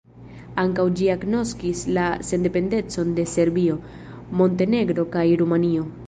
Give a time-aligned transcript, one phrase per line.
[0.61, 3.75] Ankaŭ ĝi agnoskis la sendependecon de Serbio,
[4.41, 5.85] Montenegro kaj Rumanio.